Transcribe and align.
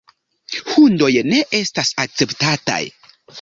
Hundoj 0.69 1.09
ne 1.33 1.41
estas 1.59 1.93
akceptataj. 2.05 2.81